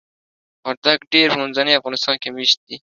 وردګ 0.65 0.99
ډیری 1.11 1.31
په 1.31 1.37
منځني 1.41 1.73
افغانستان 1.75 2.15
کې 2.21 2.29
میشت 2.35 2.59
دي. 2.67 2.77